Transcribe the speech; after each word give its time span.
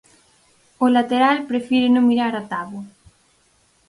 O 0.85 0.87
lateral 0.95 1.37
prefire 1.49 1.87
non 1.91 2.07
mirar 2.09 2.33
a 2.41 2.43
táboa. 2.51 2.83